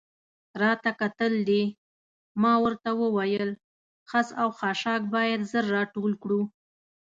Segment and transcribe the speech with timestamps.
[0.61, 1.63] راته کتل دې؟
[2.41, 3.49] ما ورته وویل:
[4.09, 6.41] خس او خاشاک باید ژر را ټول کړو.